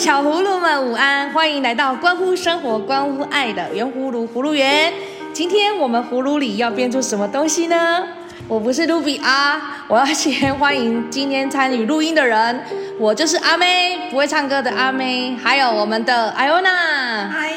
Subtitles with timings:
[0.00, 4.90] 小葫芦们午安，欢迎来到关乎生活、关乎爱的圆葫芦葫芦园。
[5.30, 8.02] 今天我们葫芦里要变出什么东西呢？
[8.48, 12.64] 我不是卢比啊，我要先欢迎今天参与录音的人，
[12.98, 17.52] 我就是阿妹，不会唱歌的阿妹，还有我们的艾欧娜，嗨，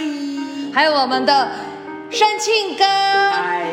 [0.74, 1.50] 还有我们的
[2.10, 3.68] 盛庆哥，嗨，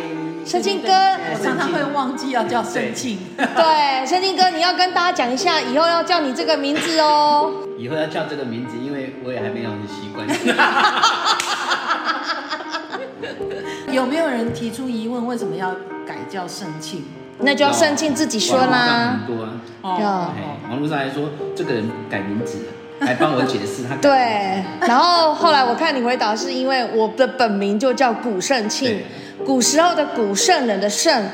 [0.50, 7.52] 盛庆哥，我常常会忘记要叫盛庆，对，盛庆哥，你要跟大家讲一下，以后要叫你这个名字哦。
[7.78, 10.26] 以后要叫这个名字，因为我也还没有很习惯。
[13.94, 15.24] 有没有人提出疑问？
[15.24, 15.70] 为什么要
[16.04, 17.04] 改叫盛庆？
[17.38, 19.20] 那就要盛庆自己说啦。
[19.24, 20.32] 很多啊，哦，
[20.68, 22.58] 网络上还说这个人改名字，
[23.00, 23.94] 还帮我解释他。
[24.02, 29.00] 对，然后后来我看你回答是因为我的本名就叫古盛庆，
[29.44, 31.24] 古时候的古圣人的圣，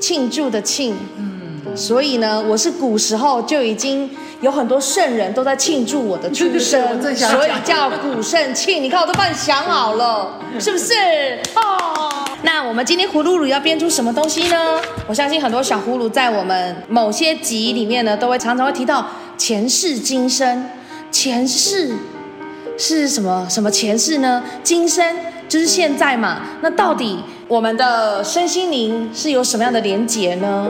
[0.00, 4.10] 庆祝的庆，嗯，所以呢，我是古时候就已经。
[4.42, 8.82] 有很多圣人都在庆祝我的出生，所以叫古圣庆。
[8.82, 10.92] 你看，我都帮你想好了，是不是？
[11.54, 14.78] 哦，那我们今天葫芦里要编出什么东西呢？
[15.06, 19.06] 我相信很多小葫芦在我们某些集里面呢，都会常常会提到
[19.38, 20.68] 前世今生。
[21.10, 21.94] 前世
[22.76, 23.46] 是什么？
[23.48, 24.44] 什么前世呢？
[24.62, 25.16] 今生
[25.48, 26.42] 就是现在嘛。
[26.60, 30.68] 那到底我们的身心灵是有什么样的连结呢？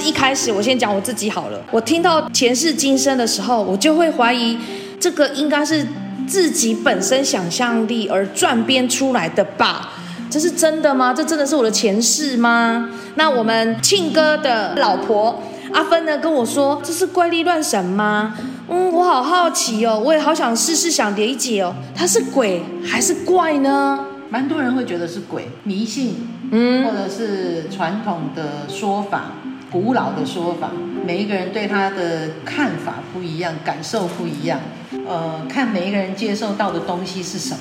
[0.00, 1.60] 一开始我先讲我自己好了。
[1.70, 4.58] 我听到前世今生的时候，我就会怀疑，
[4.98, 5.86] 这个应该是
[6.26, 9.90] 自己本身想象力而转编出来的吧？
[10.28, 11.14] 这是真的吗？
[11.14, 12.88] 这真的是我的前世吗？
[13.14, 15.40] 那我们庆哥的老婆
[15.72, 18.34] 阿芬呢，跟我说，这是怪力乱神吗？
[18.68, 24.06] 嗯，我好好奇哦，我也好想试试想理解哦，他是鬼还是怪呢？
[24.30, 29.32] 蛮多人会觉得是鬼，迷信，嗯，或者是传统的说法。
[29.70, 30.70] 古老的说法，
[31.06, 34.60] 每一个人对他的看法不一样，感受不一样。
[35.08, 37.60] 呃，看每一个人接受到的东西是什么。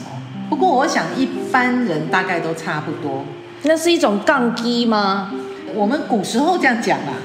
[0.50, 3.24] 不过，我想一般人大概都差不多。
[3.64, 5.32] 那是一种杠机吗？
[5.74, 7.16] 我们古时候这样讲啊，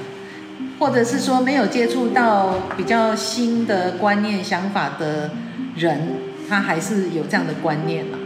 [0.79, 5.31] 或者是说没有接触到比较新的观念、想法的
[5.75, 5.99] 人，
[6.47, 8.17] 他还是有这样的观念嘛。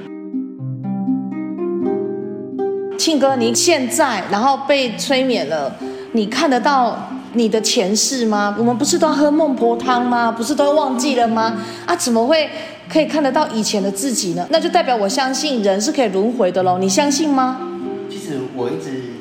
[2.98, 5.74] 庆哥，您现在然后被催眠了。
[6.12, 8.54] 你看得到你的前世吗？
[8.60, 10.30] 我们不是都喝孟婆汤吗？
[10.30, 11.64] 不是都忘记了吗？
[11.86, 12.50] 啊，怎么会
[12.90, 14.46] 可以看得到以前的自己呢？
[14.50, 16.78] 那就代表我相信人是可以轮回的喽。
[16.78, 17.62] 你相信吗？
[18.10, 19.14] 其实我一直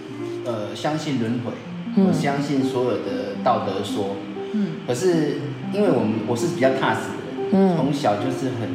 [0.45, 1.53] 呃相信轮回，
[1.97, 4.17] 我相信所有的道德说。
[4.53, 4.67] 嗯。
[4.87, 5.39] 可是
[5.73, 8.69] 因为我们我是比较踏实的人，嗯，从小就是很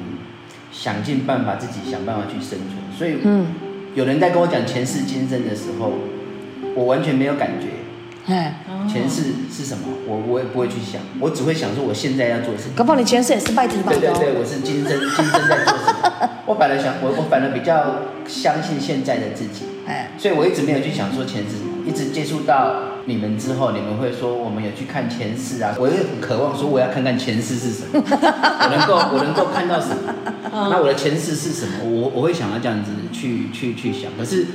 [0.71, 3.47] 想尽办法自己想办法去生存，所以嗯，
[3.93, 5.91] 有人在跟我讲前世今生的时候，
[6.75, 7.67] 我完全没有感觉。
[8.27, 9.83] 哎，前世是什么？
[10.07, 12.73] 我我也不会去想，我只会想说我现在要做什么。
[12.75, 13.91] 搞不好你前世也是拜地吧？
[13.91, 16.29] 对对对，我是今生 今生在做什么？
[16.47, 30.13] 我本来想我我反而比较相信现在的自己，哎，所以我一直没有去想说前世，一直接触到你们之后，你们会说我们有去看前世啊，我也很渴望说我要看看前世是什么， 我能够我能够看到什么？
[30.51, 31.83] 那我的前世是什么？
[31.83, 34.45] 我我会想要这样子去去去想，可是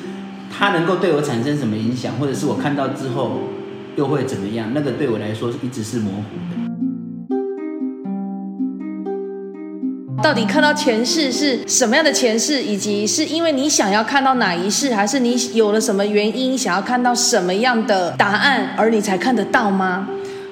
[0.51, 3.41] 它能够对我产生什么影响，或者是我看到之后。
[3.97, 4.71] 又会怎么样？
[4.73, 6.70] 那个对我来说一直是模糊的。
[10.23, 20.09] 到底看到前世是什么样的前世，以及是因为你想要看到哪一世，还是你有了什么原因想要看到什么样的答案，而你才看得到吗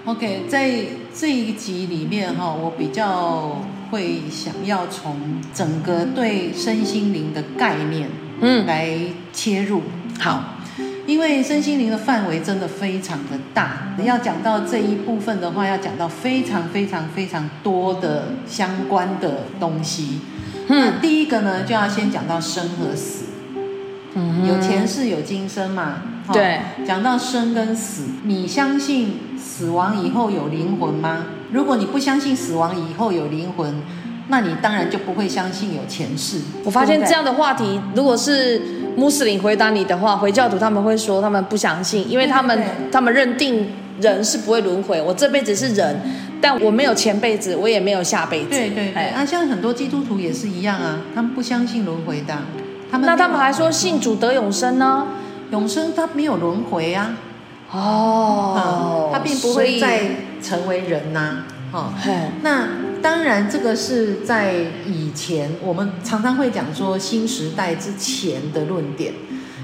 [0.07, 0.73] ？OK，在
[1.15, 5.17] 这一集里面哈，我比较会想要从
[5.55, 8.09] 整个对身心灵的概念，
[8.41, 8.89] 嗯，来
[9.33, 9.83] 切入。
[10.19, 10.55] 好。
[11.09, 20.21] 因为身心灵的范围真的非常的大，要讲到这一部分的话，要讲到非常非常非常多的相关的东西。
[20.69, 23.25] 嗯，第一个呢，就要先讲到生和死。
[24.17, 26.03] 嗯，有前世有今生嘛？
[26.31, 26.61] 对。
[26.87, 31.25] 讲到生跟死，你相信死亡以后有灵魂吗？
[31.53, 33.81] 如果你不相信死亡以后有灵魂，
[34.29, 36.43] 那你当然就不会相信有前世。
[36.65, 42.61] 我发现这样的话题，如果是穆斯林回答你的话，回教徒他们会说他们不相信，因为他们
[42.91, 45.01] 他们认定人是不会轮回。
[45.01, 46.01] 我这辈子是人，
[46.41, 48.51] 但我没有前辈子，我也没有下辈子。
[48.51, 52.37] 对对对，啊，像很多基督徒也是一样啊，他们不相信轮回的。
[52.91, 55.07] 他们那他们还说信主得永生呢？
[55.53, 57.15] 永生他没有轮回啊。
[57.71, 60.01] 哦、嗯，他并不会再
[60.43, 61.45] 成为人呐、啊。
[61.73, 61.93] 哦，
[62.43, 62.67] 那。
[63.03, 64.55] 当然，这个是在
[64.87, 69.13] 以前，我们常常会讲说新时代之前的论点，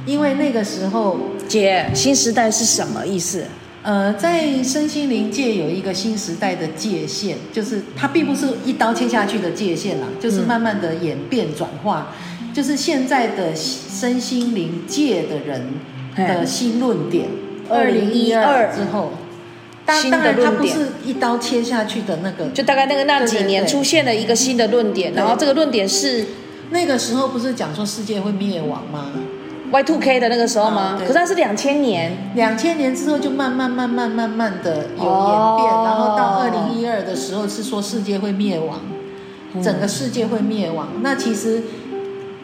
[0.07, 3.45] 因为那个时候，姐，新时代是什么意思？
[3.83, 15.67] 呃，在身心灵界有一个新时代的界限，就是它并不是一刀切下去的界限啦，就是慢慢的演变转化，嗯、就是现在的身心灵界的人
[16.17, 17.29] 的新论点，
[17.69, 19.13] 二零一二之后，
[19.87, 26.25] 当当然它不是一刀切下去的那个，就大概那个那几年出现了一个新的论点，然后这个论点是
[26.71, 29.11] 那个时候不是讲说世界会灭亡吗
[29.71, 30.97] ？Y two K 的那个时候吗？
[31.01, 38.81] 可是它是两千年，两千年之后就慢慢慢慢慢慢的有演变，哦、然后到二零一二的时候是说世界会灭亡，
[39.55, 40.89] 嗯、整个世界会灭亡。
[41.03, 41.63] 那其实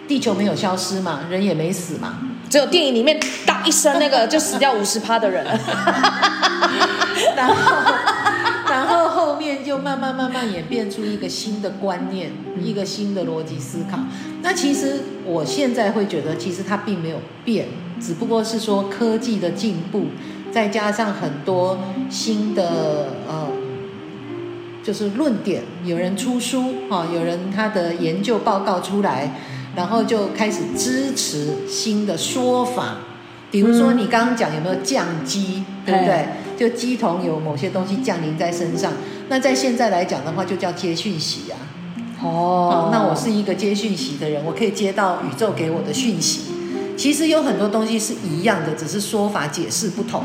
[0.09, 2.19] 地球没有消失嘛，人也没死嘛，
[2.51, 5.47] 只有电影里面当一声那个就死掉五十趴的人，
[7.35, 7.55] 然后。
[8.71, 12.31] 然后后面就慢慢慢慢演变出一个新的观念，
[12.63, 13.99] 一个新的逻辑思考。
[14.43, 17.67] 那其实我现在会觉得，其实它并没有变，
[18.01, 20.07] 只不过是说科技的进步，
[20.53, 23.49] 再加上很多新的呃，
[24.85, 29.35] 就是论点，有人出书啊，有人他的研究报告出来，
[29.75, 32.97] 然后就开始支持新的说法。
[33.51, 36.27] 比如说你刚刚讲有没有降机，对不对？
[36.57, 38.93] 就机童有某些东西降临在身上，
[39.29, 41.57] 那在现在来讲的话，就叫接讯息啊。
[42.23, 46.43] 哦，那我是一个接讯息的人，我可以接到宇宙给我的讯息。
[46.97, 50.23] 其实有很多东西是一样的，只是说法解释不同。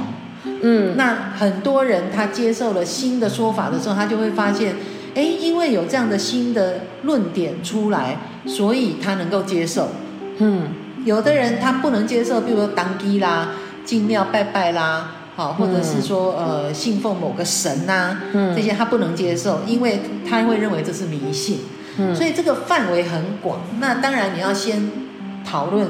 [0.62, 4.76] 嗯，那很多人他接受了新的说法的时候，他就会发现，
[5.16, 9.88] 哎，因为有这样的新的论点出来，所以他能够接受。
[10.38, 10.68] 嗯，
[11.06, 13.54] 有的人他不能接受，比如说当机啦、
[13.84, 15.12] 进庙拜拜啦。
[15.38, 21.60] 好，或者是说，呃，信奉某个神呐、啊，嗯、这些他不能接受，因为他会认为这是迷信。
[21.98, 23.60] 嗯、所以这个范围很广。
[23.82, 24.90] 那当然你要先
[25.44, 25.90] 讨论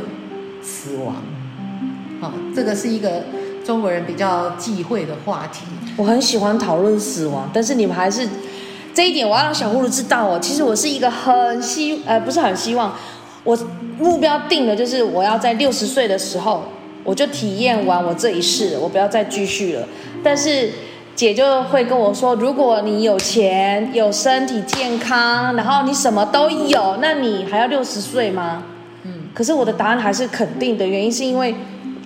[0.64, 1.18] 死亡。
[2.20, 3.26] 好，这个是一个
[3.64, 5.66] 中国人比较忌讳的话题。
[5.96, 8.28] 我很喜欢讨论死亡，但是你们还是
[8.96, 10.40] 这一点，我要让小葫芦知道哦。
[10.42, 12.96] 其实我是一个很希，呃，不是很希望，
[13.44, 13.56] 我
[14.00, 16.64] 目标定的就是我要在六十岁的时候。
[17.04, 19.88] 我就体验完我这一世，我不要再继续了。
[20.24, 20.72] 但是
[21.14, 28.64] 姐就会跟我说，如果你有钱、有身体健康，然后你什么都有，那你还要六十岁吗？
[29.04, 29.30] 嗯。
[29.36, 31.54] 可是我的答案还是肯定的，原因是因为，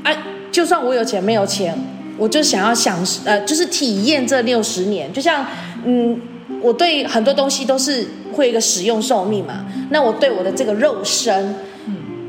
[0.03, 0.11] 啊，
[0.51, 1.73] 就算我有钱没有钱，
[2.17, 5.13] 我就想要享，呃，就是体验这六十年。
[5.13, 5.45] 就像，
[5.85, 6.19] 嗯，
[6.61, 9.65] 我对很多东西都是会一个使用寿命嘛。
[9.89, 11.55] 那我对我的这个肉身。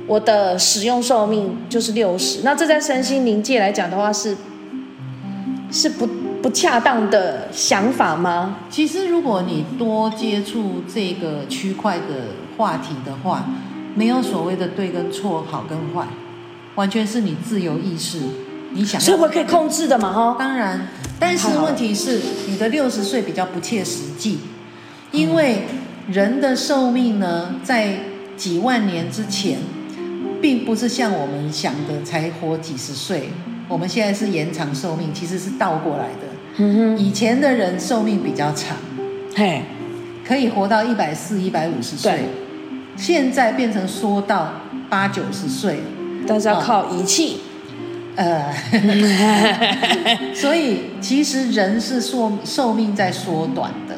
[0.07, 4.37] 我的使用寿命就是六十，那这在身心灵界来讲的话是，
[5.71, 6.05] 是不
[6.43, 8.57] 不恰当的想法吗？
[8.69, 13.45] 其实如果你多接触这个区块的话题的话，
[13.95, 16.09] 没有所谓的对跟错、好跟坏，
[16.75, 18.19] 完全是你自由意识，
[18.73, 20.13] 你想要生活可以控制的嘛？
[20.13, 20.89] 哈，当然，
[21.19, 24.39] 但是问题是你的六十岁比较不切实际，
[25.13, 25.65] 因为
[26.09, 27.99] 人的寿命呢，在
[28.37, 29.59] 几万年之前。
[30.43, 33.29] 并不是像我们想的才活几十岁，
[33.69, 36.27] 我们现在是延长寿命，其实是倒过来的。
[36.57, 38.75] 嗯哼，以前的人寿命比较长，
[39.37, 39.61] 嘿，
[40.27, 42.21] 可以活到一百四、一百五十岁，对。
[42.97, 45.81] 现在变成缩到八九十岁，
[46.27, 47.41] 但是要靠仪器，
[48.21, 48.53] 呃，
[50.35, 53.95] 所以其实人是寿寿命在缩短的，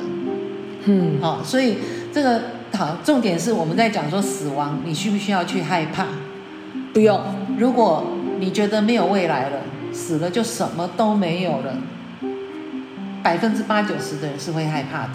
[0.84, 1.78] 嗯，好，所以
[2.14, 2.40] 这个
[2.72, 6.06] 好重点是我们在讲说死亡，你需不需要去害怕？
[6.94, 7.20] 不用。
[7.58, 9.58] 如果你觉得没有未来了，
[9.92, 11.74] 死了就什么都没有了，
[13.24, 15.14] 百分之八九十的人是会害怕的。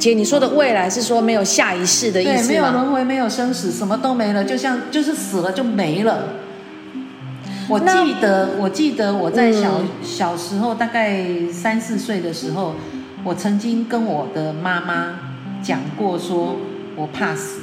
[0.00, 2.36] 姐，你说的未来是说没有下一世的意思吗？
[2.38, 6.24] 对，没有轮回，没有生死，什么都没了，就像就是死了就没了。
[7.68, 12.74] 我记得，我记得我在小、嗯、小时候，大概三四岁的时候，
[13.24, 15.18] 我曾经跟我的妈妈
[15.62, 16.56] 讲过，说
[16.96, 17.60] 我怕死。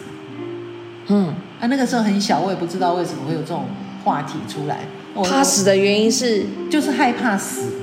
[1.08, 1.34] 嗯。
[1.60, 3.65] 啊，那个时候很小，我也不知道为什么会有这种
[4.06, 4.79] 话题出来。
[5.25, 7.74] 怕死的原因是就是害怕死，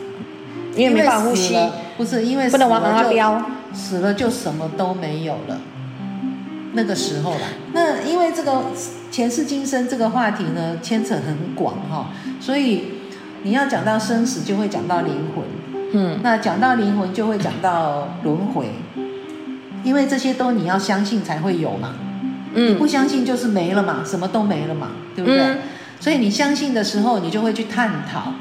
[0.75, 1.55] 因为没法呼吸。
[1.99, 3.43] 不是因为不能往哪飙，
[3.75, 5.61] 死了就什么都没有了。
[6.76, 8.62] 那个时候啦，那因为这个
[9.11, 12.85] 前世今生这个话题呢，牵扯很广哈，所以
[13.42, 15.45] 你要讲到生死，就会讲到灵魂。
[15.92, 18.71] 嗯，那讲到灵魂，就会讲到轮回，
[19.83, 21.95] 因为这些都你要相信才会有嘛。
[22.54, 25.40] 你不相信就是没了嘛，什么都没了嘛，对不对？
[25.40, 25.59] 嗯、
[25.99, 28.33] 所以你相信的时候，你就会去探讨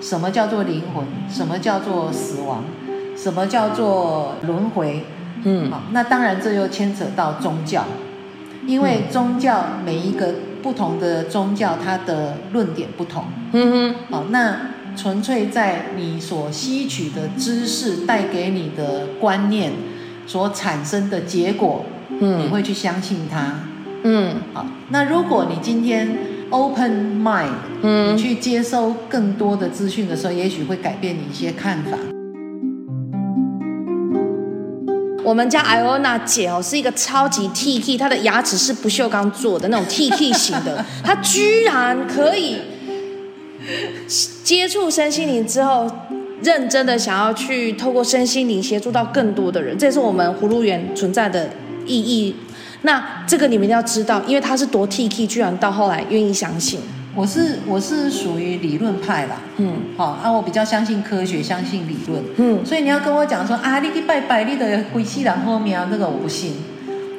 [0.00, 2.64] 什么叫做灵魂，什么叫做死亡，
[3.16, 5.04] 什么叫做轮回。
[5.44, 7.84] 嗯，好，那当然这又牵扯到宗教，
[8.66, 13.24] 因为宗教每一个不同的宗教，它的论点不同。
[13.52, 14.56] 嗯哼，好，那
[14.96, 19.72] 纯粹在你所吸取的知识带给你的观念
[20.26, 23.60] 所产生的结果，嗯，你会去相信它，
[24.02, 24.66] 嗯，好。
[24.90, 26.18] 那如果你今天
[26.50, 31.96] open mind，嗯，你去接收更多的资讯的时候，也许会改变你一些看法。
[35.30, 42.56] 我们家艾欧娜姐哦，是一个超级 T K，她的牙齿是不锈钢做的那种 T K 型的，她居然可以
[44.42, 45.88] 接触身心灵之后，
[46.42, 51.48] 认真的想要去透过身心灵协助到更多的人，这也是我们葫芦园存在的
[51.86, 52.34] 意义。
[52.82, 56.80] 那这个你们一定要知道，因为她是多 T K，居然到后来愿意相信。
[57.14, 66.52] 我是我是属于理论派啦，嗯，好啊，我比较相信科学，相信理论，嗯，所以你要跟我讲说啊，你去拜拜，你的鬼西然后面啊，这个我不信，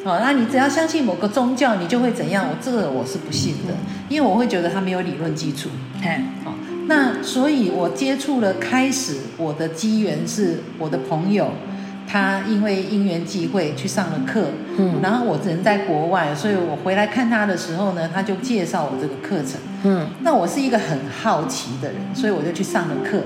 [0.06, 2.46] 好，那你只要相信某个宗教，你就会怎样？
[2.50, 3.74] 我这个我是不信的，
[4.08, 5.70] 因为我会觉得它没有理论基础，
[6.02, 6.54] 嘿，好，
[6.88, 11.52] 那所以我接触了，开始我的机缘是我的朋友。
[12.12, 23.22] 他因为因缘际会去上了课，嗯，然后我人在国外，所以我回来看他的时候呢，他就介绍我这个课程，嗯，那我是一个很好奇的人，所以我就去上了课，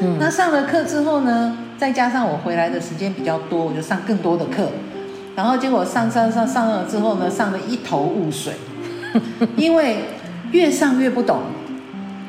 [0.00, 4.70] 嗯，那上了课之后呢，再加上我回来的时间比较多，我就上更多的课，
[5.34, 8.52] 然后结果上上上上了之后呢，上的一头雾水，
[9.56, 9.96] 因为
[10.52, 11.40] 越上越不懂，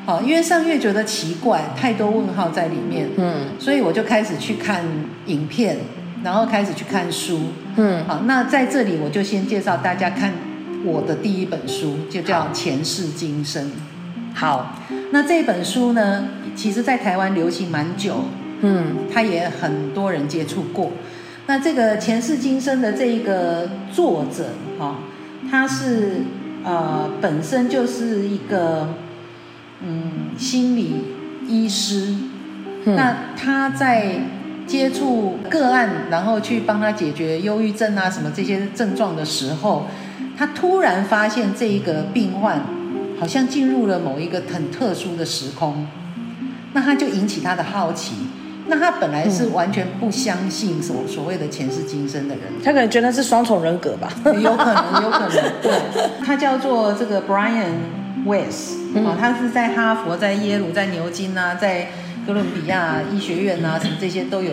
[0.04, 4.82] 好，越上越觉得奇怪，太多问号在里面，嗯，所以我就开始去看
[5.26, 5.76] 影片。
[6.22, 7.40] 然后开始去看书，
[7.76, 10.32] 嗯，好，那在这里我就先介绍大家看
[10.84, 13.64] 我的第一本书，就叫《前世今生》。
[14.34, 14.76] 好，
[15.12, 18.24] 那这本书呢，其实在台湾流行蛮久，
[18.60, 20.92] 嗯，它也很多人接触过。
[21.46, 24.98] 那这个《前世今生》的这一个作者，哈，
[25.50, 26.22] 他是
[26.64, 28.94] 呃本身就是一个
[29.82, 30.96] 嗯心理
[31.48, 32.14] 医师，
[32.84, 34.20] 嗯，那他在。
[34.70, 39.86] 接触个案，然后去帮他解决忧郁症啊什么这些症状的时候，
[40.38, 42.62] 他突然发现这一个病患
[43.18, 45.88] 好像进入了某一个很特殊的时空，
[46.72, 48.14] 那他就引起他的好奇。
[48.68, 54.08] 那他本来是完全不相信所所谓的前世今生的人，他可能觉得是双重人格吧？
[54.24, 55.30] 有可能，有可能。
[55.60, 55.72] 对，
[56.24, 57.66] 他叫做这个 Brian
[58.26, 61.88] Weiss，哦，他是在哈佛、在耶鲁、在牛津啊，在。
[62.26, 64.52] 哥伦比亚医学院啊，什么这些都有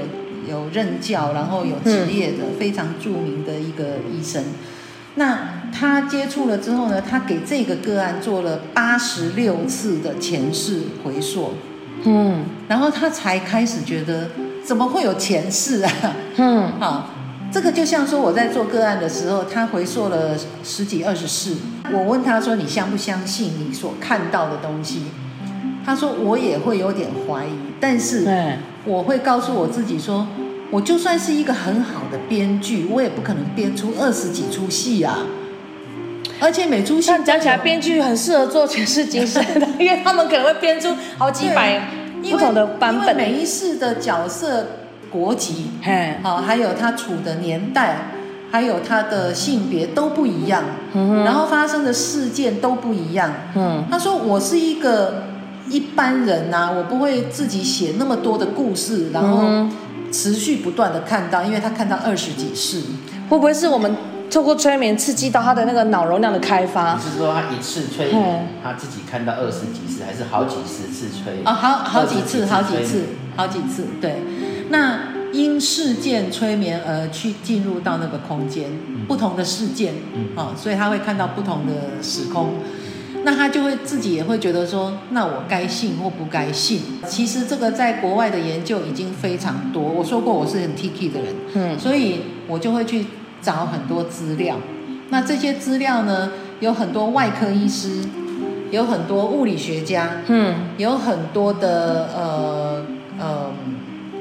[0.50, 4.42] 有任教，然后有职业的非常著名的一个医生。
[5.16, 11.56] 那他接触了之后呢，他给这个个案做了八十六次的前世回溯，
[12.06, 14.30] 嗯，然后他才开始觉得
[14.64, 15.92] 怎么会有前世啊？
[16.38, 17.10] 嗯，好，
[17.52, 21.56] 这个就像说我在做个案的时候，他回溯了十几二十次，
[21.92, 25.04] 我问他说：“你相不相信你所看到的东西？”
[25.86, 27.50] 他说：“我也会有点怀疑，
[27.80, 28.28] 但是
[28.84, 30.28] 我会告诉我自己说，
[30.70, 35.20] 我就算是一个很好的编剧，我也不可能编出二十几出戏啊。
[36.40, 41.82] 而且每出戏讲起来，编剧很适合做前世今生的， 因为他们可能会编出好几百
[42.30, 43.16] 不同的版本。
[43.16, 44.68] 每一世的角色、
[45.18, 45.72] 国籍，
[46.22, 48.10] 好，还有他处的年代，
[48.52, 50.64] 还有他的性别都不一样，
[51.26, 53.32] 然后发生的事件都不一样。
[53.56, 55.24] 嗯，他说我是一个。”
[55.70, 59.68] 一般人呐、啊，我不会自己写那么多的故事，然后
[60.14, 62.80] 持续不断的看到，因为他看到二十几世，
[63.28, 63.94] 会不会是我们
[64.32, 66.94] 透过催眠刺激到他的那个脑容量的开发？
[66.94, 71.44] 你是说他一次催眠，他自己看到二十几次，还是好几十次催？
[71.44, 73.04] 哦，好好几次，好几次，
[73.36, 74.16] 好几次，对。
[74.70, 75.00] 那
[75.32, 78.70] 因事件催眠而去进入到那个空间，
[79.08, 79.94] 不同的事件，
[80.36, 82.54] 啊，所以他会看到不同的时空。
[83.24, 86.80] 那他就会自己也会觉得说，那我该信或不该信？
[87.06, 89.84] 其实这个在国外的研究已经非常多。
[89.84, 93.06] 我说过我是很 Tiki 的人，嗯，所以我就会去
[93.42, 94.56] 找很多资料。
[95.10, 96.32] 那这些资料呢，
[96.62, 98.02] 有很多外科医师，
[98.72, 102.86] 有很多物理学家，嗯，有很多的呃
[103.20, 103.52] 呃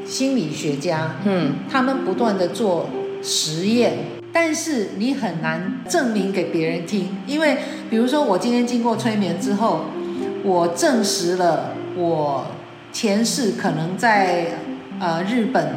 [0.06, 2.88] 心理学家，嗯，他们不断的做
[3.22, 3.94] 实验。
[4.32, 7.56] 但是你很难证明给别人听，因为
[7.88, 9.86] 比如说我今天经过催眠之后，
[10.44, 12.46] 我证实了我
[12.92, 14.58] 前世可能在
[15.00, 15.76] 呃日本，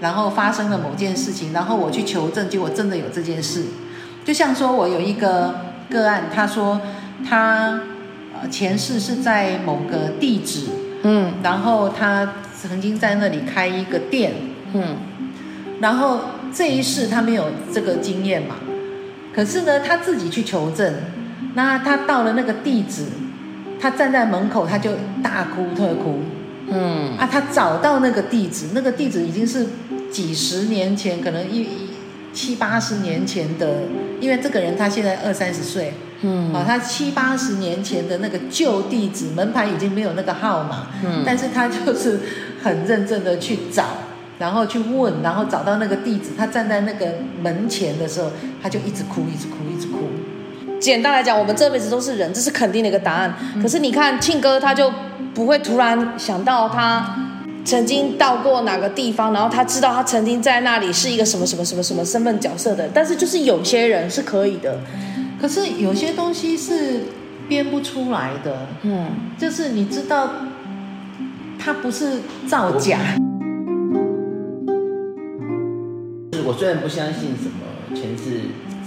[0.00, 3.62] 然后发生了某件事情，然后我去求证，结果真的有这件事。
[4.24, 5.54] 就像说我有一个
[5.88, 6.80] 个案，他说
[7.28, 7.80] 他
[8.34, 10.66] 呃前世是在某个地址，
[11.04, 12.28] 嗯，然后他
[12.60, 14.32] 曾经在那里开一个店，
[14.74, 14.96] 嗯，
[15.80, 16.20] 然后。
[16.52, 18.56] 这一世他没有这个经验嘛，
[19.32, 20.92] 可是呢，他自己去求证，
[21.54, 23.04] 那他到了那个地址，
[23.80, 24.90] 他站在门口他就
[25.22, 26.22] 大哭特哭，
[26.66, 27.16] 嗯。
[27.16, 29.64] 啊，他找到那个地址，那个地址已经是
[30.10, 31.68] 几十年前，可能一
[32.32, 33.82] 七八十年前的，
[34.20, 42.20] 因为这个人他现在二三十岁，嗯，啊，他七八十年前的那个旧地址，门牌已经没有那个号码，嗯，但是他就是
[42.62, 43.84] 很认真的去找，
[44.38, 47.06] 然后去问，然后找到那个地址，他站在那个
[47.42, 48.30] 门前的时候，
[48.62, 49.98] 他就一直哭，一直哭，一直哭。
[50.78, 53.34] 简单来讲，我们这辈子都是人，这是肯定的一个答案。
[53.60, 54.90] 可是你看庆哥，他就
[55.34, 57.14] 不会突然想到他
[57.66, 62.88] 曾经到过哪个地方，然后他知道他曾经在那里是一个什么什么什么什么身份角色的。
[62.94, 64.78] 但是就是有些人是可以的，
[65.38, 67.02] 可是有些东西是
[67.46, 68.66] 编不出来的。
[68.80, 70.30] 嗯，就是你知道，
[71.62, 72.98] 他不是造假。
[76.32, 78.40] 是我虽然不相信什么前世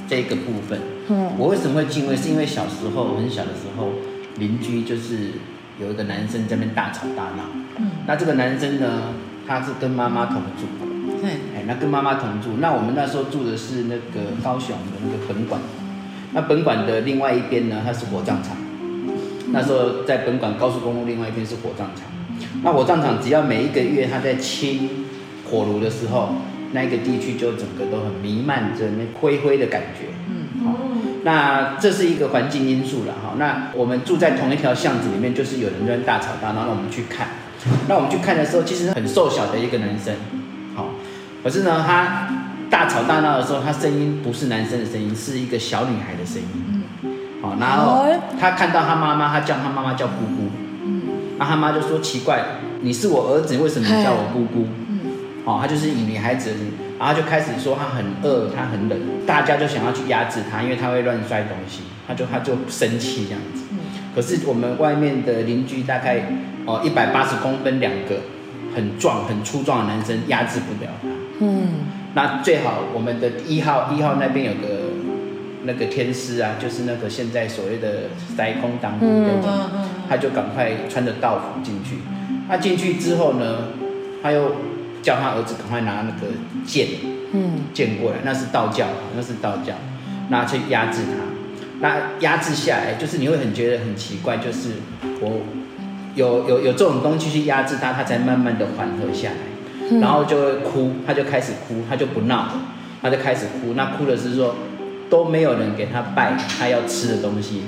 [0.09, 0.79] 这个部分。
[1.07, 2.15] 嗯，我为什么会敬畏？
[2.15, 3.89] 是因为小时候很小的时候，
[4.39, 5.33] 邻居就是
[5.79, 7.43] 有一个男生在那边大吵大闹。
[7.77, 9.13] 嗯，那这个男生呢，
[9.45, 10.65] 他是跟妈妈同住。
[11.21, 12.57] 对，哎，那跟妈妈同住。
[12.59, 15.61] 那我们那时候住的是那个高雄的那个本馆。
[16.33, 18.57] 那本馆的另外一边呢，它是火葬场。
[19.51, 22.07] 那时候在本馆高速公路另外一边是火葬场。
[22.63, 25.05] 那火葬场只要每一个月他在清
[25.49, 26.29] 火炉的时候，
[26.71, 30.07] 那个地区就整个都很弥漫着那灰灰的感觉。
[30.29, 30.79] 嗯，好
[31.23, 33.35] 那这是一个环境因素了哈。
[33.37, 37.27] 那我们住在同一条巷子里面，就是有人在大吵大闹，那我们去看。
[37.87, 40.13] 那我们去看的时候，其实很瘦小的一个男生，
[40.75, 40.89] 好，
[41.41, 42.27] 可是呢，他
[42.69, 46.83] 大吵大闹的时候，他声音不是男生的声音，是一个小女孩的声音。
[47.41, 48.05] 好，然后
[48.37, 50.49] 他看到他妈妈，他叫他妈妈叫姑姑。
[51.45, 52.43] 他妈就说奇怪，
[52.81, 54.67] 你是我儿子，为什么你叫我姑姑？
[54.89, 54.99] 嗯，
[55.45, 56.57] 哦，他就是以女孩子的。
[56.99, 63.63] 然后就开始说他很饿，他很冷，大家就想要去压制他，因为他会乱摔东西，他就他就生气这样子。
[64.15, 66.31] 可是我们外面的邻居大概
[66.65, 68.21] 哦一百八十公分两个，
[68.73, 71.09] 很壮很粗壮的男生压制不了他。
[71.39, 71.67] 嗯，
[72.13, 74.67] 那最好我们的一号一号那边有个
[75.63, 78.03] 那个天师啊，就是那个现在所谓的
[78.37, 79.69] 塞空当兵的，
[80.13, 81.97] 他就赶快穿着道服进去。
[82.47, 83.69] 他进去之后呢，
[84.21, 84.51] 他又。
[85.03, 86.31] 叫他儿子赶快拿那个
[86.65, 86.87] 剑，
[87.33, 88.85] 嗯，剑过来，那是道教，
[89.17, 89.73] 那是道教，
[90.29, 91.25] 拿去压制他，
[91.81, 94.75] 那压制下来，就是你会很觉得很奇怪，就是
[95.19, 95.41] 我
[96.15, 102.47] 有有有这种东西去压制他，他才慢慢的缓和下来，然后就会哭，他就开始哭，他就不闹，
[103.01, 104.55] 他就开始哭，那哭的是说
[105.09, 107.63] 都没有人给他拜他要吃的东西，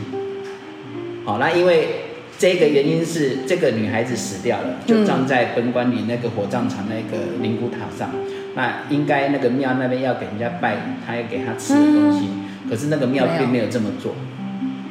[1.25, 2.14] 好，那因为。
[2.37, 8.11] 这个原因是这个女孩子死掉了，就葬在本馆里那个火葬场那个灵骨塔上。
[8.55, 12.29] 那应该那个庙那边要给人家拜，他要给他吃的东西。
[12.69, 14.15] 可是那个庙并没有这么做，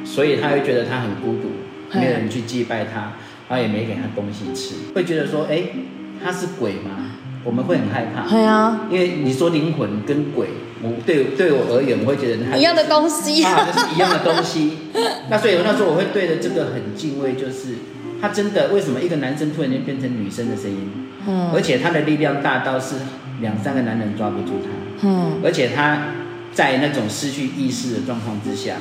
[0.05, 1.49] 所以他会觉得他很孤独，
[1.93, 3.13] 没有人去祭拜他，
[3.49, 5.63] 他也没给他东西吃，会觉得说，哎，
[6.23, 7.04] 他是鬼吗？
[7.45, 8.27] 我们会很害怕。
[8.29, 10.49] 对啊，因为你说灵魂跟鬼。
[10.83, 14.77] 我对对我而言，我会觉得一样的东西，啊，就是一样的东西。
[15.31, 17.75] 那所以那时候我会对着这个很敬畏，就是
[18.21, 20.91] 他真的为什么一个男生突然间变成女生的声音？
[21.25, 22.97] 嗯，而且他的力量大到是
[23.39, 25.07] 两三个男人抓不住他。
[25.07, 25.97] 嗯，而且他
[26.51, 28.75] 在那种失去意识的状况之下，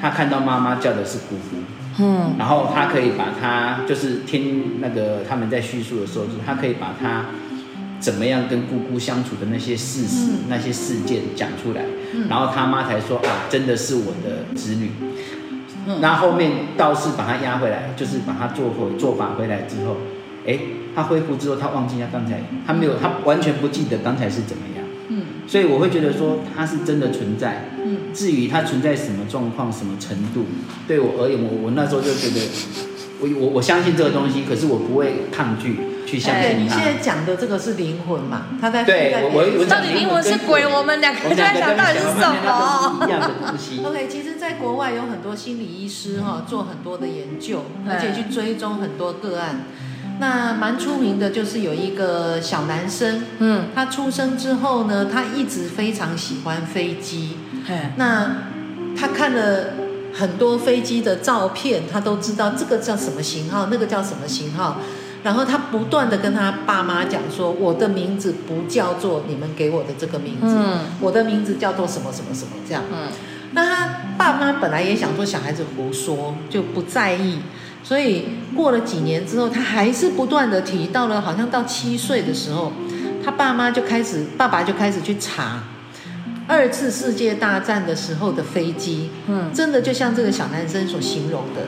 [0.00, 2.02] 他看到妈妈叫的是姑姑。
[2.02, 7.26] 嗯，然后他可以把他就是听那个他们在叙述的时候，就是他可以把他。
[8.00, 11.84] 怎么样跟姑姑相处的那些事实、嗯、那些事件讲出来，
[12.14, 14.90] 嗯、然后他妈才说啊，真的是我的子女。
[16.00, 19.98] 那、嗯、后面道士把他押回来，就是把他做回做法回来之后，
[20.46, 20.58] 哎，
[20.94, 24.84] 他恢复之后，他忘记他刚才，他没有，他完全不记得刚才是怎么样。
[25.08, 27.70] 嗯，所以我会觉得说他是真的存在。
[27.84, 30.44] 嗯，至于他存在什么状况、什么程度，
[30.86, 32.40] 对我而言，我我那时候就觉得，
[33.20, 35.76] 我我我相信这个东西，可是我不会抗拒。
[36.10, 38.46] 去相信、欸、你现在讲的这个是灵魂嘛？
[38.60, 40.66] 他在对我我到底灵魂是鬼？
[40.66, 43.06] 我们两个就在想到底是什么？
[43.06, 43.80] 一样的东西。
[43.86, 49.60] OK，其实，在国外有很多心理医师哈，做很多的研究，而且去追踪很多个案。
[50.18, 57.36] 那蛮出名的，就是有一个小男生，嗯，他出生之后呢，他一直非常喜欢飞机。
[57.96, 58.36] 那
[58.98, 59.74] 他看了
[60.12, 64.78] 很多飞机的照片，他都知道这个叫什么型号，那个叫什么型号。
[65.22, 72.82] 然后他不断的跟他爸妈讲说，我的名字不叫做你们给我的这个名字，嗯、我的名字叫做什么什么什么这样。
[72.90, 73.08] 嗯，
[73.52, 77.40] 那他爸妈本来也想说小孩子胡说，就不在意。
[77.82, 82.72] 所以过了几年之后，他还是不断的提，到了好像到七岁的时候，
[83.22, 85.64] 他爸妈就开始，爸爸就开始去查
[86.46, 91.62] 二次世界大战的时候的飞机，嗯，真的就像这个小男生所形容的，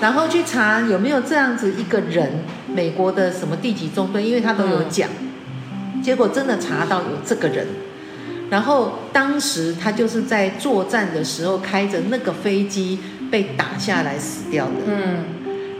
[0.00, 2.44] 然后去查有没有这样子一个人。
[2.74, 5.08] 美国的什么第几中队，因为他都有讲。
[5.72, 7.66] 嗯、结果真的查到有这个人，
[8.50, 12.98] 然后当时他就是在作战的时候开着那个飞机
[13.30, 14.72] 被打下来死掉的。
[14.86, 15.24] 嗯，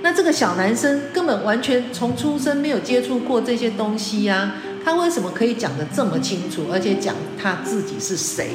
[0.02, 8.48] 那这个小男生根本完全从出生没有接触过这些东西呀、啊，他为什么可以讲得这么清楚，而且讲他自己是谁？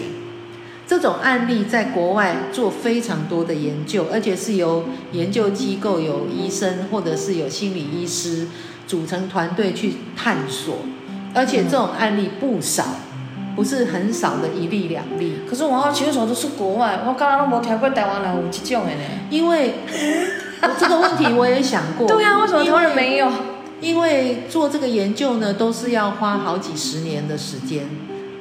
[0.94, 8.46] 这种案例在国外做非常多的研究，而且是由研究机构、有医生或者是有心理医师
[8.86, 10.76] 组成团队去探索，
[11.34, 12.86] 而且这种案例不少，
[13.56, 15.38] 不是很少的一例两例。
[15.50, 17.00] 可是我好奇，为什么都是国外？
[17.08, 19.02] 我刚刚都没听过台湾人有这种的呢？
[19.32, 19.74] 因为
[20.78, 22.06] 这个问题我也想过。
[22.16, 23.28] 对呀、啊，为什么台湾人没有？
[23.82, 27.84] 因为做这个研究呢，都是要花好几十年的时间，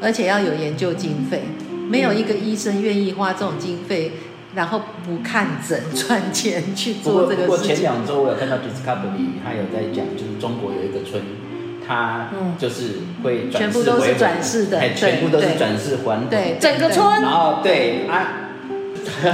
[0.02, 1.44] 而且要有研究经费。
[1.92, 4.12] 没有一个医生愿意花这种经费，
[4.54, 7.46] 然后不看诊赚钱去做这个事情。
[7.46, 11.22] 不过前两周我有看到 Discovery，他有在讲，就是中国有一个村，
[11.86, 17.20] 他就是会转世，全部都是转世的，全部都是转世还对，整个村。
[17.20, 18.48] 然后对啊，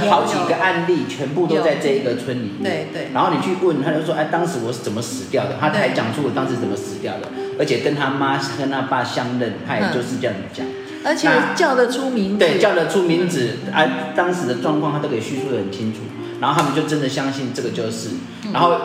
[0.09, 2.63] 好几个案例全部都在这一个村里面。
[2.63, 3.07] 对对。
[3.13, 10.65] 然后你去问，他就说：“哎，当时我是怎么死掉的？”他才讲出我当时怎么死掉的，而且跟他妈跟他爸相认，他也就是这样讲。
[11.03, 13.85] 而且叫得出名字，对，叫得出名字，啊，
[14.15, 15.99] 当时的状况他都可以叙述得很清楚，
[16.41, 18.09] 然后他们就真的相信这个就是，
[18.53, 18.75] 然后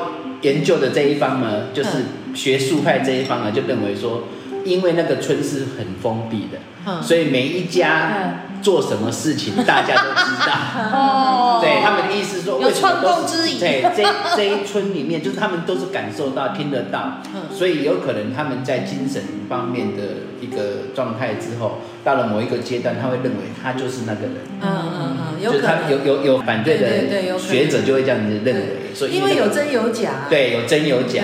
[0.42, 1.90] 研究的这一方呢，就是
[2.34, 4.24] 学术派这一方呢，就认为说，
[4.64, 10.52] 因为那个村是很封闭的，所以每一家做什么事情大家都知道，
[10.90, 14.02] 哦，对，他们的意思说，有创造之意，对，这
[14.34, 17.18] 这一村里面就是他们都是感受到、听得到，
[17.52, 20.02] 所以有可能他们在精神方面的
[20.40, 21.78] 一个状态之后。
[22.04, 24.34] 到了某一个阶段，他会认为他就是那个人。
[24.60, 25.90] 嗯嗯嗯，有可能。
[25.90, 30.26] 有有有反对的学者就会这样子认为，所以因为有真有假。
[30.28, 31.22] 对，有真有假。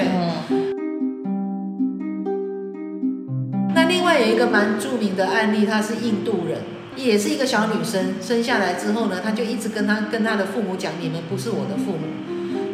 [3.75, 6.63] 那另外有一个蛮著名的案例，他是印度人，
[6.97, 12.09] 也是一个小女生，生下来之后呢，她就一直跟她跟她的父母讲：“你们不是我的父母。”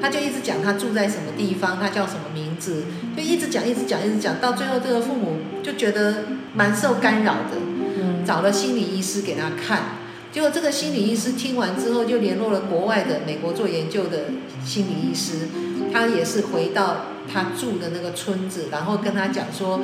[0.00, 2.84] 她就一直讲她住在什么地方，她叫什么名字，
[3.16, 6.24] 就一直讲一直讲一直讲，到最后这个父母就觉得
[6.54, 7.56] 蛮受干扰的。
[8.26, 9.82] 找了心理医师给她看，
[10.32, 14.24] 结果这个心理医师听完之后，就联络了国外的美国做研究的
[14.64, 15.46] 心理医师，
[15.92, 19.80] 他也是回到他住的那个村子，然后跟他讲说，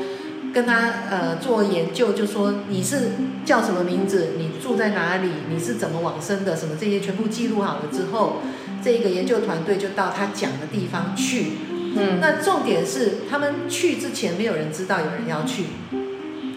[0.53, 3.13] 跟他呃做研究，就说你是
[3.45, 8.39] 叫什么名字，你住在哪里，你是怎么往生的，什么这些全部记录好了之后，
[8.83, 11.53] 这个研究团队就到他讲的地方去。
[11.97, 15.65] 嗯，那重点是他们去之前没有人知道有人要去，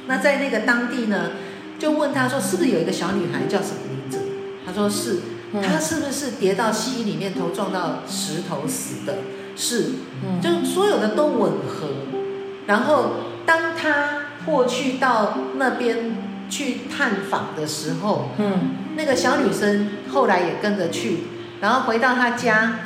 [0.08, 1.32] 那在那个当地呢？
[1.78, 4.20] 就问他说：“是不是有一个小女孩叫什么名字？”
[4.66, 5.20] 他说：“是。”
[5.62, 9.20] 她是不是跌到溪里面头撞到石头死的？
[9.56, 9.92] 是。
[10.42, 11.90] 就所有的都吻合。
[12.66, 13.12] 然后
[13.46, 16.18] 当他过去到那边
[16.50, 21.20] 去探访的时候，嗯，那个小女生后来也跟着去，
[21.62, 22.80] 然后回到他家，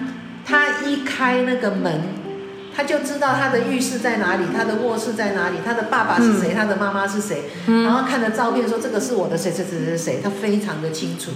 [0.45, 2.01] 他一开那个门。
[2.71, 11.31] 他就知道他的浴室在哪里，他的卧室在哪里，他的爸爸是谁，嗯、他的妈妈是谁，嗯、然后看着照片说这个是我的谁谁谁谁谁，他非常的清楚。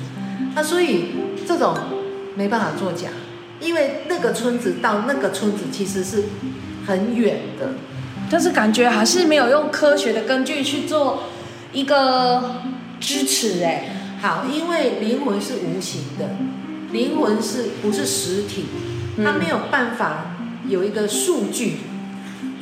[0.55, 1.75] 那所以这种
[2.35, 3.09] 没办法作假，
[3.59, 6.23] 因为那个村子到那个村子其实是
[6.87, 7.71] 很远的，
[8.33, 11.25] 但是感觉还是没有用科学的根据去做
[11.71, 12.55] 一个
[12.99, 13.91] 支持哎。
[14.19, 16.25] 好，因为灵魂是无形的，
[16.91, 18.65] 灵魂是不是实体？
[19.23, 20.31] 它没有办法。
[20.67, 21.77] 有一个数据，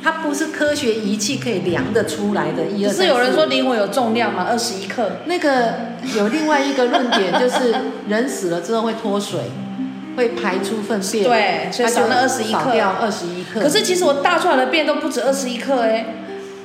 [0.02, 2.66] 它不是科学仪器可以量得出来的。
[2.66, 2.92] 一二。
[2.92, 4.44] 是有人说灵魂有重量吗？
[4.50, 5.20] 二十一克。
[5.24, 5.72] 那个
[6.18, 7.74] 有另外一个论点，就是
[8.08, 9.40] 人死了之后会脱水，
[10.16, 11.24] 会排出粪便。
[11.24, 12.58] 对，所以少了二十一克。
[12.58, 13.60] 少掉二十一克。
[13.60, 16.06] 可是其实我大出来的便都不止二十一克哎。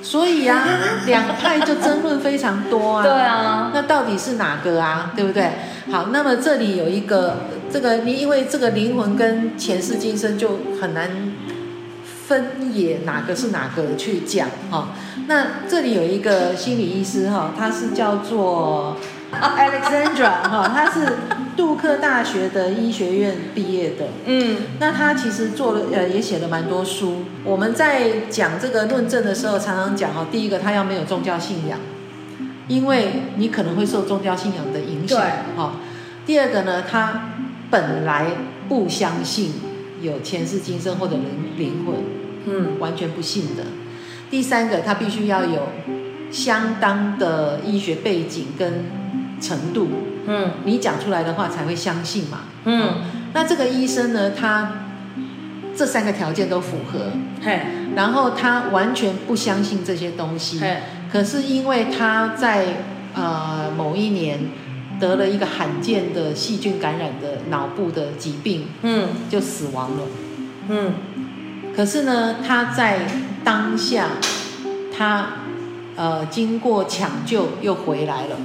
[0.01, 0.63] 所以啊，
[1.07, 3.03] 两派就争论非常多啊。
[3.03, 3.71] 对啊。
[3.73, 5.11] 那到底是哪个啊？
[5.15, 5.51] 对不对？
[5.91, 7.37] 好，那么这里有一个。
[7.69, 11.33] 这个你因为这个灵魂跟前世今生就很难
[12.25, 14.91] 分野，哪个是哪个去讲哈。
[15.27, 18.95] 那这里有一个心理医师哈，他是叫做
[19.57, 21.17] Alexandra 哈，他是
[21.55, 24.07] 杜克大学的医学院毕业的。
[24.25, 27.23] 嗯，那他其实做了呃也写了蛮多书。
[27.43, 31.79] 我们在讲这个论证的时候，常常讲哈，第一个他要没有宗教信仰，
[32.67, 35.19] 因为你可能会受宗教信仰的影响
[35.55, 35.73] 哈。
[36.25, 37.33] 第二个呢，他。
[37.69, 38.27] 本来
[38.69, 39.51] 不相信
[40.01, 41.25] 有前世今生或者灵
[41.57, 41.95] 灵魂，
[42.45, 43.63] 嗯，完全不信的。
[44.31, 45.67] 第三个，他必须要有
[46.37, 48.85] 相当的医学背景跟
[49.41, 49.89] 程度，
[50.27, 52.93] 嗯，你讲出来的话才会相信嘛，嗯。
[53.33, 54.71] 那这个医生呢，他
[55.75, 57.11] 这三个条件都符合，
[57.43, 57.59] 嘿。
[57.95, 60.61] 然后他完全不相信这些东西，
[61.11, 62.83] 可是因为他在
[63.15, 64.39] 呃某一年
[64.99, 70.03] 得了一个罕见的细菌感染的脑部的疾病，嗯，就死亡了，
[70.69, 70.93] 嗯，
[71.75, 72.99] 可是呢，他在
[73.43, 74.09] 当下，
[74.95, 75.29] 他
[75.97, 78.37] 呃经过抢救又回来了，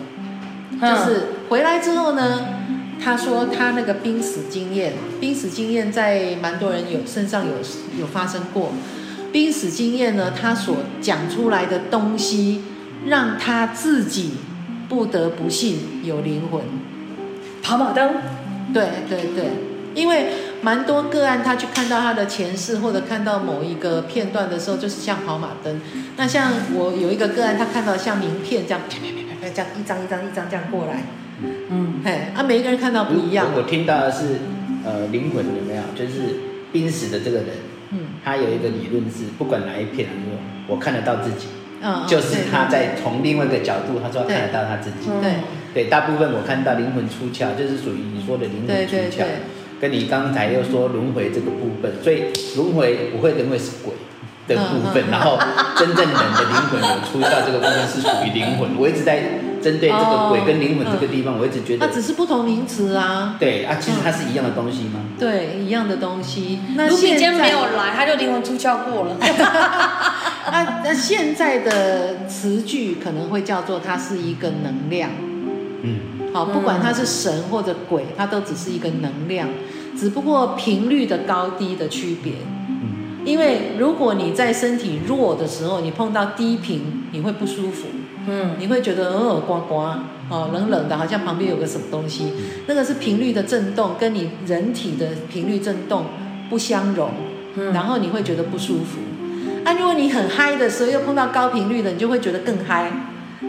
[0.81, 2.41] 就是回来之后呢。
[3.05, 7.55] 他说他那个濒死经验，濒死经验在蛮多人有身上有
[7.99, 8.71] 有发生过。
[9.33, 12.63] 濒死经验呢，他所讲出来的东西，
[13.07, 14.35] 让他自己
[14.89, 16.61] 不得不信有灵魂。
[17.61, 18.09] 跑马灯？
[18.73, 19.51] 对对对，
[19.97, 20.27] 因为
[20.63, 25.81] 蛮多个案，他去看到他的前世，或者看到某一个片段的时候，就是像跑马灯。
[26.17, 31.03] 那像我有一个个案，他看到像名片这样，啪啪啪啪啪这样一张一张一张这样过来。
[31.71, 33.49] 嗯，嘿，啊，每一个人看到不一样。
[33.53, 34.39] 我，我听到的是，
[34.85, 35.83] 呃，灵魂有没有？
[35.97, 36.37] 就是
[36.73, 37.49] 濒死的这个人，
[37.91, 40.09] 嗯，他有一个理论是，不管哪一片，
[40.69, 41.49] 我看得到自己，
[41.83, 45.33] 嗯，就是他在从另外一个角度，他说看得到他自己，对，
[45.75, 49.25] 对，大部分我看到灵魂出窍，就是属于你说的灵魂出窍，
[49.83, 53.93] 跟你刚才又说轮回这个部分，所以轮回我会认为是鬼。
[54.49, 55.39] 的部分，然后
[55.79, 58.77] 真正人的灵魂有出窍这个部分是属于灵魂。
[58.77, 59.21] 我一直在
[59.63, 63.37] 针对这个鬼跟灵魂这个地方，我一直觉得它只是不同名词啊。
[63.39, 64.99] 对啊，其实它是一样的东西吗？
[65.17, 66.59] 对，一样的东西。
[66.75, 69.17] 那卢比今天没有来，他就灵魂出窍过了。
[70.51, 75.11] 那 那现在的词句可能会叫做它是一个能量。
[75.83, 76.01] 嗯，
[76.33, 79.49] 好，不管它是神或者鬼，它都只是一个能量，
[79.97, 82.33] 只不过频率的高低的区别。
[83.25, 87.87] 因为如果你在身体弱的时候，你碰到低频，你会不舒服，
[88.27, 92.33] 嗯，你会觉得耳耳刮刮，哦，冷冷的，好像旁边有个什么东西，
[92.67, 96.07] 那个是频率的震动，跟你人体的频率震动
[96.51, 97.11] 不相容，
[97.55, 98.99] 嗯，然后你会觉得不舒服。
[99.65, 102.91] 啊，如果你很嗨的时候，又碰到高频率的，你就会觉得更嗨，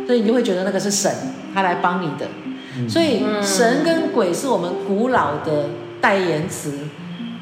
[0.05, 1.11] 所以你就会觉得那个是神，
[1.55, 2.27] 他来帮你的。
[2.87, 5.69] 所以神跟鬼是我们古老的
[6.01, 6.73] 代言词。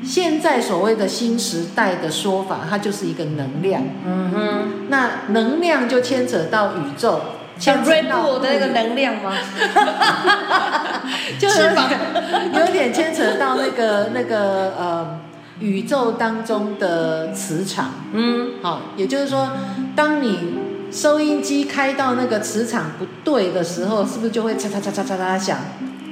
[0.03, 3.83] 现在所谓的新时代的说法，它就是一个能量。
[4.03, 7.21] 嗯哼，那能量就牵扯到宇宙，
[7.59, 9.37] 像瑞布的那个能量吗？
[11.37, 11.69] 就是
[12.59, 15.19] 有点牵扯到那个那个呃
[15.59, 17.91] 宇宙当中的磁场。
[18.11, 19.51] 嗯，好，也就是说，
[19.95, 20.60] 当你
[20.91, 25.57] 收音机开到那个磁场不对的时候，是不是就会嚓嚓嚓嚓嚓嚓响？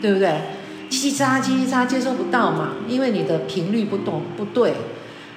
[0.02, 0.30] 对不对？
[0.90, 4.74] 叽叽喳喳，叽叽喳，接收不到嘛，因为你的频率不懂不对。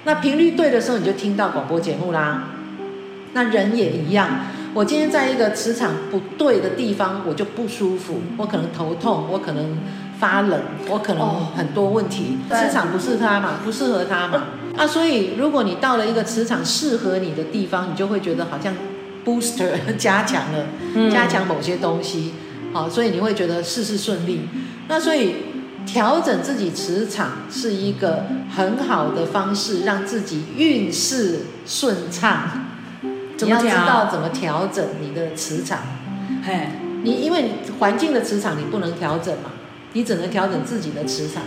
[0.05, 2.49] 那频率对的时候，你就听到广播节目啦。
[3.33, 4.29] 那人也一样，
[4.73, 9.77] 我今天在一个磁场不对的地方，我就不舒服，我可能头痛，我可能
[10.17, 12.37] 发冷，我可能很多问题。
[12.49, 14.43] 哦、磁场不是它嘛，不适合它嘛。
[14.77, 18.73] 啊，所以如果你到了一个磁场适合你的地方，你就会觉得好像
[19.25, 20.67] booster 加强了，
[21.11, 22.33] 加强某些东西。
[22.71, 24.49] 好，所以你会觉得事事顺利。
[24.87, 25.35] 那所以
[25.85, 32.65] 调整自己磁场是一个很好的方式，让自己运势顺畅。
[33.39, 35.79] 你要知道怎么调整你的磁场。
[36.43, 36.69] 嘿，
[37.03, 39.51] 你因为环境的磁场你不能调整嘛，
[39.93, 41.43] 你只能调整自己的磁场。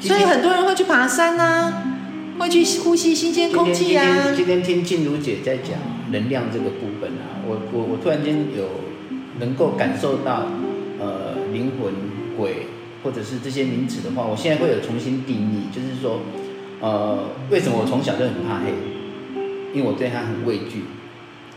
[0.00, 1.84] 所以很多人会去爬山啊，
[2.38, 4.04] 会去呼吸新鲜空气啊。
[4.36, 5.72] 今天听静茹姐在讲
[6.10, 8.88] 能量这个部分啊，我我我突然间有。
[9.40, 10.48] 能够感受到，
[10.98, 11.92] 呃，灵魂、
[12.36, 12.66] 鬼
[13.04, 16.22] 或者是这些名词的话，我现在会有重新定义，就是说，
[16.80, 18.72] 呃，为什么我从小就很怕黑？
[19.72, 20.82] 因为我对他很畏惧，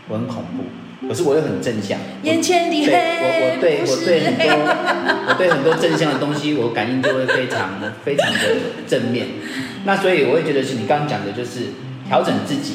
[0.06, 1.98] 我很恐怖，可是我又很正向。
[2.22, 4.46] 眼前的黑，我我对我对很多
[5.26, 8.38] 我对很多正向的东西，我感应就会非常非常的
[8.86, 9.26] 正面。
[9.84, 11.62] 那所以我会觉得是你刚刚讲的，就是
[12.06, 12.74] 调整自己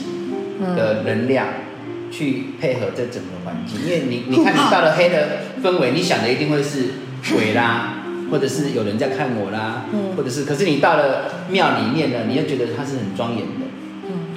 [0.76, 1.48] 的能量。
[1.48, 1.67] 嗯
[2.12, 6.86] 去配合这整个环境，因为你你看你到了黑的氛围，你想的一定会是
[7.34, 13.66] 鬼啦， 或者是有人在看我啦，或者是，可是你到了庙里面呢，你又觉得它是很庄严的，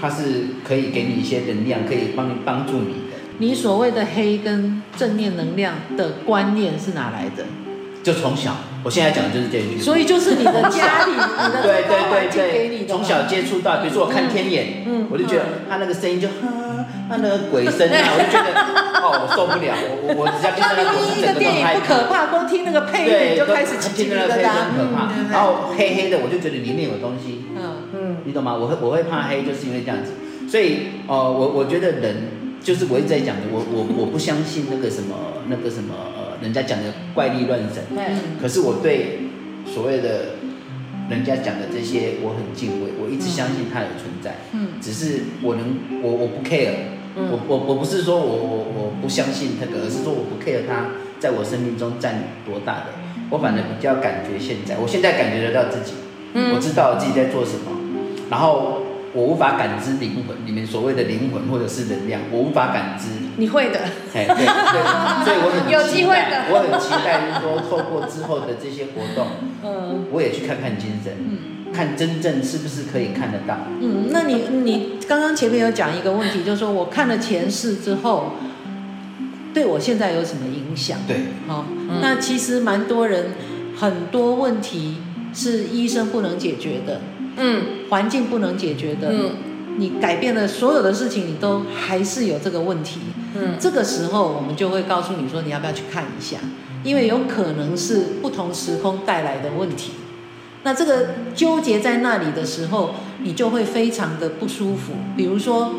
[0.01, 3.17] 它是可以给你一些能量，可以帮帮助你的。
[3.39, 7.45] 你所谓的黑跟正面能量的观念是哪来的？
[8.03, 9.81] 就从小，我现在讲的就是这一句。
[9.81, 16.29] 所以就是你的家里， 你的对对对对，从小接触到，比如说我看天眼，嗯，我就觉得他那个声音就，
[17.09, 18.51] 他 那个鬼声啊，我就觉得
[19.05, 21.81] 哦，我受不了，我我我只要听那个鬼声，整个都害怕。
[21.81, 25.13] 不可怕，光听那个配乐就开始听那个配乐很可怕。
[25.31, 27.45] 然后黑黑的，我就觉得里面有东西。
[27.55, 28.57] 嗯嗯，你懂吗？
[28.57, 30.13] 我会我会怕黑，就是因为这样子。
[30.49, 32.17] 所以哦，我我觉得人
[32.65, 35.93] 就是我一直在讲的，我我我不相信那个什么那个什么。
[36.41, 37.83] 人家讲的怪力乱神，
[38.41, 39.19] 可是我对
[39.67, 40.37] 所谓的
[41.09, 44.37] 人家讲的这些，我很敬畏，我一直相信它有存在。
[44.53, 46.73] 嗯，只是我能，我我不 care，
[47.17, 52.87] 嗯，我我我不是说我我我不相信那个，而是说我不 care 它在我生命中占多大的。
[53.31, 55.93] 我反正比较感觉现在，我现在感觉得到自己，
[56.35, 57.71] 嗯，我知道自己在做什么，
[58.31, 58.83] 然后。
[59.13, 63.09] 我无法感知灵魂里面所谓的灵魂或者是能量，我无法感知。
[63.37, 63.81] 你会的，
[64.15, 69.27] 哎，对对，所以我很有机会的，我很期待，就是说透过之后的这些活动，
[69.65, 73.57] 嗯，我也去看看精神，嗯，看真正是不是可以看得到。
[73.81, 78.35] 嗯，那你你刚刚前面有讲一个问题，就是说我看了前世之后，
[79.53, 80.99] 对我现在有什么影响？
[81.09, 81.17] 对，
[81.49, 81.65] 好，
[82.01, 83.31] 那其实蛮多人
[83.77, 84.99] 很多问题
[85.35, 87.01] 是医生不能解决的。
[87.37, 89.31] 嗯，环境不能解决的，嗯，
[89.77, 93.01] 你改变了所有的事情，你都还是有这个问题。
[93.37, 96.39] 嗯，这个时候我们就会告诉你说，你要不要去看一下？
[96.83, 99.93] 因为有可能是不同时空带来的问题。
[100.63, 104.95] 那这个纠结在那里的时候，你就会非常的不舒服。
[105.17, 105.75] 比如说，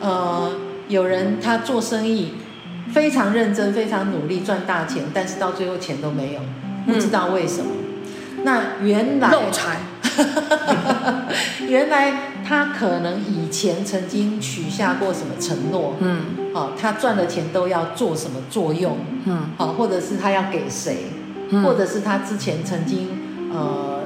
[0.00, 0.52] 呃，
[0.88, 2.32] 有人他做生意
[2.92, 6.40] 非常认真、非常努力赚大钱，但是到最后钱都没有，
[6.86, 7.70] 不知道为什么。
[8.38, 9.80] 嗯，那原来漏财。
[11.68, 21.04] 原来他可能以前曾经许下过什么承诺，嗯，好，他赚的钱都要做什么作用，嗯，好，或者是他要给谁，
[21.50, 23.08] 嗯，或者是他之前曾经
[23.52, 24.00] 呃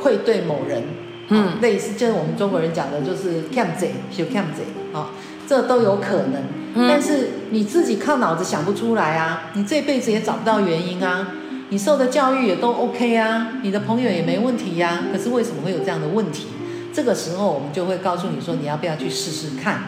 [0.00, 0.84] 愧对某人，
[1.28, 5.10] 嗯，类似就是我们中国人讲的就是欠债，就欠债，啊，
[5.46, 6.42] 这都有可能，
[6.74, 11.26] 嗯，但是你自己靠脑子想不出来啊，你这辈子也找不到原因啊。
[11.70, 16.48] 你受的教育也都 OK 啊，你的朋友也没问题呀，可是为什么会有这样的问题？
[16.92, 19.80] 这个时候我们就会告诉你说，你要不要去试试看？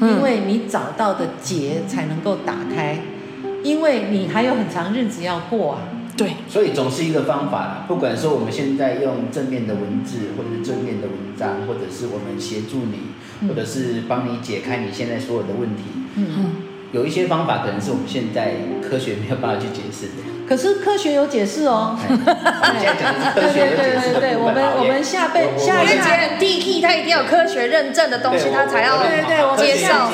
[0.00, 2.98] 因为你找到的结才能够打开，
[3.62, 5.80] 因为你还有很长日子要过啊。
[6.16, 7.84] 对，所以总是一个方法啦。
[7.86, 15.82] 不管说我们现在用正面的文字，或者是正面的文章，或者是我们协助你，或者是帮你解开你现在所有的问题。
[16.14, 16.52] 嗯嗯，
[16.92, 20.35] 有一些方法可能是我们现在科学没有办法去解释的。
[20.48, 21.98] 可是科学有解释哦。
[22.06, 30.10] 对对对对对，我们我们下辈下一次 D K 它一定要有科学认证的东西，它才要对对对，我介绍。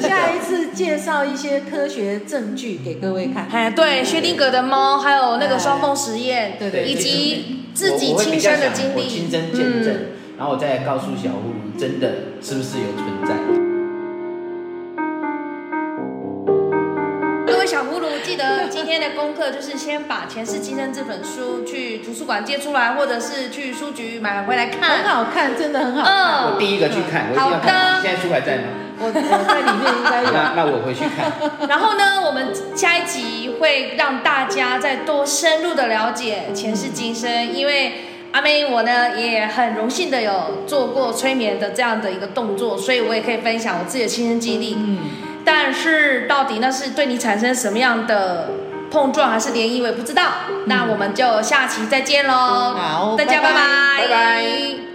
[0.00, 3.46] 下一次介绍一些科学证据给各位看。
[3.50, 9.94] 哎，对，薛定谔的猫，还有那个双峰实验，对对，以及自己亲身的经历，亲身见证，
[10.36, 12.08] 然后我再告诉小葫芦，真的
[12.42, 13.67] 是不是有存在。
[18.78, 24.98] 今天的功课就是先把《前世今生》这本书去图书馆借出来，或者是去书局买回来看。
[24.98, 26.14] 很好看，真的很好看。
[26.14, 27.74] 嗯，我第一个去看，我一定要看。
[27.74, 28.02] 好的。
[28.02, 28.68] 现在书还在吗？
[29.00, 30.30] 我我在里面应该有。
[30.30, 31.68] 那那我回去看。
[31.68, 37.94] 然后呢，我们下一集会让大家再多深入的了解前世今生，因为
[38.30, 44.76] 阿妹我呢也很荣幸的有做过催眠的这样的一个动作，所以我也可以分享我自己的亲身经历。
[44.78, 44.98] 嗯。
[45.44, 48.50] 但是到底那是对你产生什么样的
[48.90, 50.22] 碰撞还是联谊，我也不知道。
[50.50, 52.74] 嗯、那我们就下期再见喽！
[52.76, 53.40] 好，大家。
[53.40, 54.87] 拜拜。